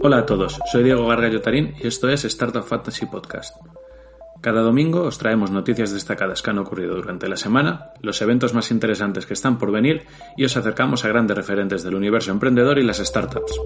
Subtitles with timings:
[0.00, 3.56] Hola a todos, soy Diego Gargallo Tarín y esto es Startup Fantasy Podcast.
[4.40, 8.70] Cada domingo os traemos noticias destacadas que han ocurrido durante la semana, los eventos más
[8.70, 10.04] interesantes que están por venir
[10.36, 13.60] y os acercamos a grandes referentes del universo emprendedor y las startups.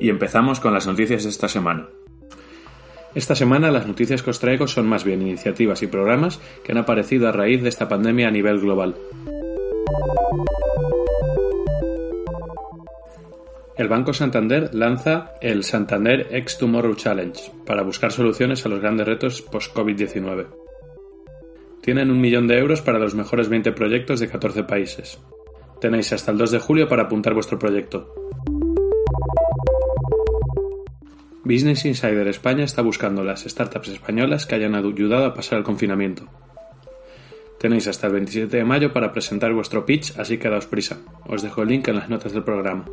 [0.00, 1.86] Y empezamos con las noticias de esta semana.
[3.14, 6.78] Esta semana las noticias que os traigo son más bien iniciativas y programas que han
[6.78, 8.96] aparecido a raíz de esta pandemia a nivel global.
[13.76, 19.04] El Banco Santander lanza el Santander X Tomorrow Challenge para buscar soluciones a los grandes
[19.04, 20.46] retos post-COVID-19.
[21.80, 25.18] Tienen un millón de euros para los mejores 20 proyectos de 14 países.
[25.80, 28.14] Tenéis hasta el 2 de julio para apuntar vuestro proyecto.
[31.42, 36.28] Business Insider España está buscando las startups españolas que hayan ayudado a pasar el confinamiento.
[37.58, 40.98] Tenéis hasta el 27 de mayo para presentar vuestro pitch, así que daos prisa.
[41.26, 42.84] Os dejo el link en las notas del programa.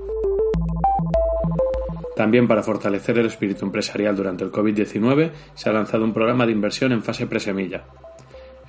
[2.22, 6.52] También para fortalecer el espíritu empresarial durante el COVID-19 se ha lanzado un programa de
[6.52, 7.86] inversión en fase presemilla.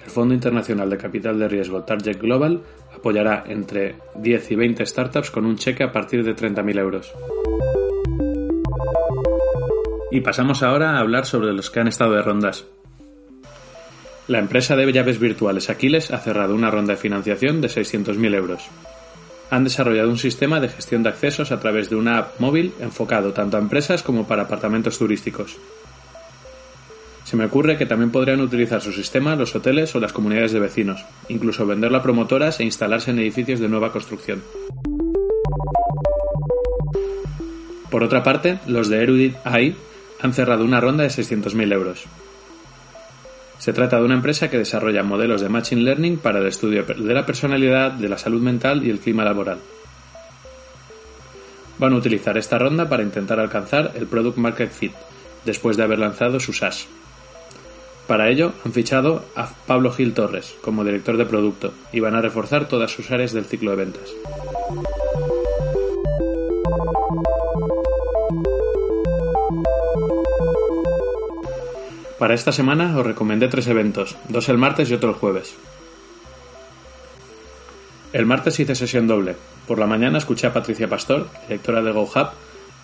[0.03, 2.63] El Fondo Internacional de Capital de Riesgo Target Global
[2.97, 7.13] apoyará entre 10 y 20 startups con un cheque a partir de 30.000 euros.
[10.11, 12.65] Y pasamos ahora a hablar sobre los que han estado de rondas.
[14.29, 18.71] La empresa de llaves virtuales Aquiles ha cerrado una ronda de financiación de 600.000 euros
[19.53, 23.35] han desarrollado un sistema de gestión de accesos a través de una app móvil enfocado
[23.35, 25.59] tanto a empresas como para apartamentos turísticos.
[27.25, 30.61] Se me ocurre que también podrían utilizar su sistema los hoteles o las comunidades de
[30.61, 34.43] vecinos, incluso venderlo a promotoras e instalarse en edificios de nueva construcción.
[37.91, 39.77] Por otra parte, los de Erudit AI
[40.23, 42.07] han cerrado una ronda de 600.000 euros.
[43.63, 47.15] Se trata de una empresa que desarrolla modelos de Machine Learning para el estudio de
[47.15, 49.59] la personalidad, de la salud mental y el clima laboral.
[51.79, 54.91] Van a utilizar esta ronda para intentar alcanzar el Product Market Fit,
[55.45, 56.89] después de haber lanzado su SaaS.
[58.09, 62.21] Para ello han fichado a Pablo Gil Torres como director de producto y van a
[62.21, 64.11] reforzar todas sus áreas del ciclo de ventas.
[72.23, 75.57] Para esta semana os recomendé tres eventos, dos el martes y otro el jueves.
[78.13, 79.35] El martes hice sesión doble.
[79.67, 82.29] Por la mañana escuché a Patricia Pastor, directora de GoHub,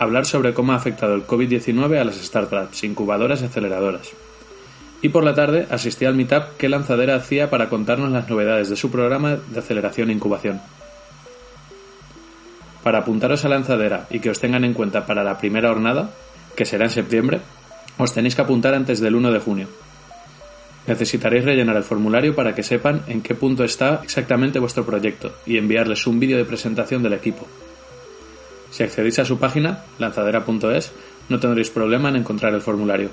[0.00, 4.10] hablar sobre cómo ha afectado el COVID-19 a las startups, incubadoras y aceleradoras.
[5.02, 8.74] Y por la tarde asistí al meetup que Lanzadera hacía para contarnos las novedades de
[8.74, 10.60] su programa de aceleración e incubación.
[12.82, 16.10] Para apuntaros a Lanzadera y que os tengan en cuenta para la primera jornada,
[16.56, 17.40] que será en septiembre,
[17.98, 19.68] os tenéis que apuntar antes del 1 de junio.
[20.86, 25.58] Necesitaréis rellenar el formulario para que sepan en qué punto está exactamente vuestro proyecto y
[25.58, 27.46] enviarles un vídeo de presentación del equipo.
[28.70, 30.92] Si accedéis a su página, lanzadera.es,
[31.28, 33.10] no tendréis problema en encontrar el formulario.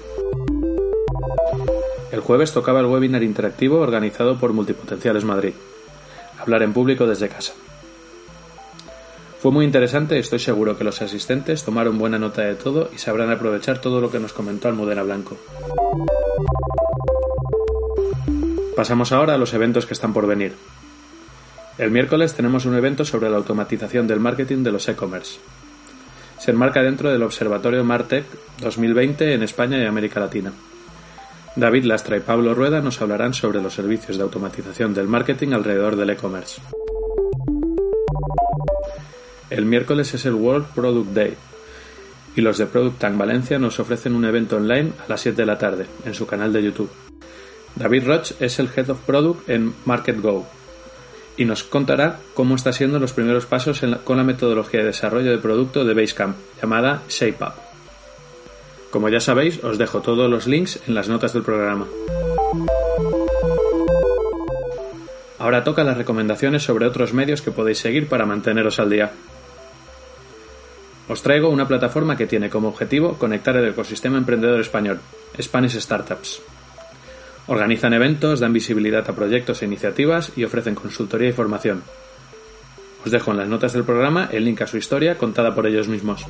[2.12, 5.54] El jueves tocaba el webinar interactivo organizado por Multipotenciales Madrid.
[6.40, 7.54] Hablar en público desde casa.
[9.46, 13.30] Fue muy interesante estoy seguro que los asistentes tomaron buena nota de todo y sabrán
[13.30, 15.38] aprovechar todo lo que nos comentó Almudena Blanco.
[18.76, 20.56] Pasamos ahora a los eventos que están por venir.
[21.78, 25.38] El miércoles tenemos un evento sobre la automatización del marketing de los e-commerce.
[26.40, 28.26] Se enmarca dentro del Observatorio Martech
[28.62, 30.54] 2020 en España y América Latina.
[31.56, 35.98] David Lastra y Pablo Rueda nos hablarán sobre los servicios de automatización del marketing alrededor
[35.98, 36.60] del e-commerce.
[39.56, 41.34] El miércoles es el World Product Day
[42.36, 45.46] y los de Product Tank Valencia nos ofrecen un evento online a las 7 de
[45.46, 46.90] la tarde en su canal de YouTube.
[47.74, 50.46] David Roch es el Head of Product en MarketGo
[51.38, 55.38] y nos contará cómo está siendo los primeros pasos con la metodología de desarrollo de
[55.38, 57.54] producto de Basecamp llamada ShapeUp.
[58.92, 61.88] Como ya sabéis, os dejo todos los links en las notas del programa.
[65.40, 69.14] Ahora toca las recomendaciones sobre otros medios que podéis seguir para manteneros al día.
[71.08, 75.00] Os traigo una plataforma que tiene como objetivo conectar el ecosistema emprendedor español,
[75.40, 76.42] Spanish Startups.
[77.46, 81.84] Organizan eventos, dan visibilidad a proyectos e iniciativas y ofrecen consultoría y formación.
[83.06, 85.88] Os dejo en las notas del programa el link a su historia contada por ellos
[85.88, 86.26] mismos.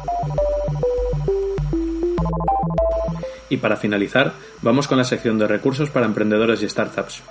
[3.48, 7.24] Y para finalizar, vamos con la sección de recursos para emprendedores y startups.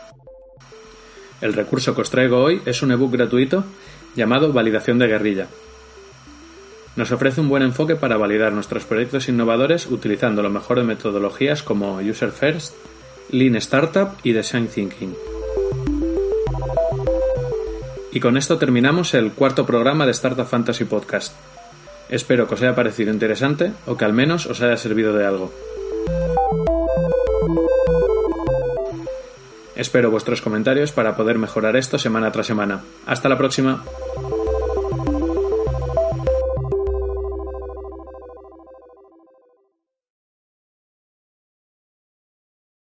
[1.43, 3.65] El recurso que os traigo hoy es un ebook gratuito
[4.17, 5.49] llamado Validación de Guerrilla,
[6.97, 11.63] nos ofrece un buen enfoque para validar nuestros proyectos innovadores utilizando lo mejor de metodologías
[11.63, 12.75] como User First,
[13.31, 15.15] Lean Startup y Design Thinking.
[18.13, 21.35] Y con esto terminamos el cuarto programa de Startup Fantasy Podcast.
[22.09, 25.53] Espero que os haya parecido interesante o que al menos os haya servido de algo.
[29.75, 32.85] Espero vuestros comentarios para poder mejorar esto semana tras semana.
[33.07, 33.83] Hasta la próxima.